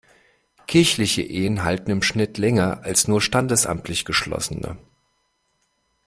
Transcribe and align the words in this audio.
Kirchliche 0.65 1.21
Ehen 1.21 1.61
halten 1.63 1.91
im 1.91 2.01
Schnitt 2.01 2.39
länger 2.39 2.83
als 2.83 3.07
nur 3.07 3.21
standesamtlich 3.21 4.03
geschlossene. 4.03 4.79